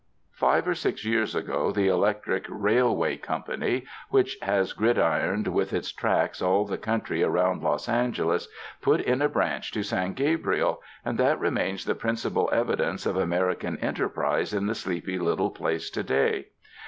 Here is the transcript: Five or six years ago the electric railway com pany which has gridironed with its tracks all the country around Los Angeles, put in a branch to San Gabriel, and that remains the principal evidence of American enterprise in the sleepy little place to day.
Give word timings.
Five 0.33 0.67
or 0.67 0.73
six 0.73 1.05
years 1.05 1.35
ago 1.35 1.71
the 1.71 1.87
electric 1.87 2.47
railway 2.49 3.17
com 3.17 3.43
pany 3.43 3.85
which 4.09 4.35
has 4.41 4.73
gridironed 4.73 5.47
with 5.49 5.73
its 5.73 5.91
tracks 5.91 6.41
all 6.41 6.65
the 6.65 6.79
country 6.79 7.21
around 7.21 7.61
Los 7.61 7.87
Angeles, 7.87 8.47
put 8.81 8.99
in 8.99 9.21
a 9.21 9.29
branch 9.29 9.71
to 9.73 9.83
San 9.83 10.13
Gabriel, 10.13 10.81
and 11.05 11.19
that 11.19 11.39
remains 11.39 11.85
the 11.85 11.93
principal 11.93 12.49
evidence 12.51 13.05
of 13.05 13.15
American 13.15 13.77
enterprise 13.77 14.55
in 14.55 14.65
the 14.65 14.73
sleepy 14.73 15.19
little 15.19 15.51
place 15.51 15.91
to 15.91 16.01
day. 16.01 16.47